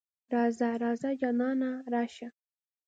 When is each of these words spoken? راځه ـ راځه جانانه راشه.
راځه 0.33 0.67
ـ 0.77 0.81
راځه 0.83 1.09
جانانه 1.21 1.71
راشه. 1.93 2.27